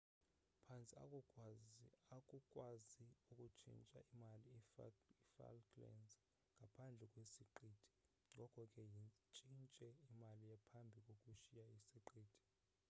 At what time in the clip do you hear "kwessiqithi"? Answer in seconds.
7.13-7.89